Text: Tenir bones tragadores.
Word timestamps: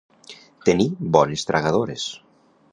Tenir 0.69 0.87
bones 1.17 1.45
tragadores. 1.51 2.11